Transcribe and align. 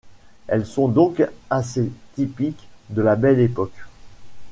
Elles 0.47 0.65
sont 0.65 0.87
donc 0.87 1.21
assez 1.51 1.91
typiques 2.15 2.67
de 2.89 3.03
la 3.03 3.15
belle-époque. 3.15 3.83